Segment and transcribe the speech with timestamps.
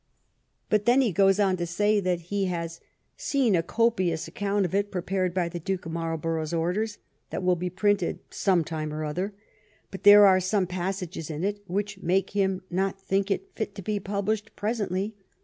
[0.67, 2.81] But then he goes on to say that he has '^
[3.17, 6.97] seen a copious account of it, prepared by the duke of Marlborough's orders,
[7.29, 9.35] that will be printed sometime or other;
[9.91, 13.83] but there are some passages in it, which make him not think it fit to
[13.83, 15.13] be published presently.